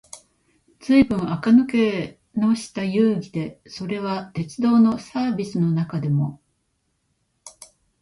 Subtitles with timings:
[0.79, 6.41] ずいぶん垢抜けのした遊戯で、それは鉄道のサーヴィスの中でも、